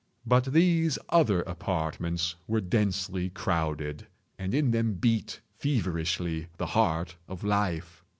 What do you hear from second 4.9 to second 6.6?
beat feverishly